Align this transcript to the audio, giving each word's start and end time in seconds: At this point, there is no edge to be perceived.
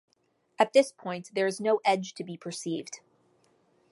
At 0.57 0.73
this 0.73 0.91
point, 0.91 1.29
there 1.35 1.45
is 1.45 1.61
no 1.61 1.79
edge 1.85 2.15
to 2.15 2.23
be 2.23 2.35
perceived. 2.35 3.01